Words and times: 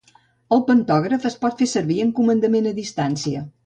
El 0.55 0.63
pantògraf 0.69 1.29
es 1.31 1.37
pot 1.45 1.63
fer 1.63 1.69
servir 1.77 2.01
amb 2.09 2.19
comandament 2.23 2.75
a 2.75 2.77
distància. 2.85 3.51